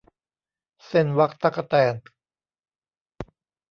[0.85, 1.95] เซ่นวักตั๊กแตน